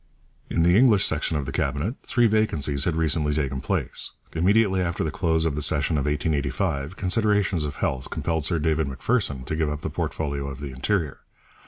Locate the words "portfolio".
9.91-10.47